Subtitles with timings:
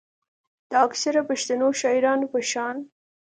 [0.69, 2.77] د اکثره پښتنو شاعرانو پۀ شان